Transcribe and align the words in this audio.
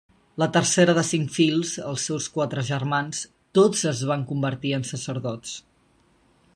La 0.43 0.45
tercera 0.53 0.93
de 0.97 1.01
cinc 1.09 1.29
fills, 1.35 1.73
els 1.91 2.07
seus 2.09 2.29
quatre 2.37 2.65
germans, 2.71 3.21
tots 3.59 3.87
es 3.93 4.03
van 4.13 4.25
convertir 4.33 4.77
en 4.81 4.89
sacerdots. 4.95 5.55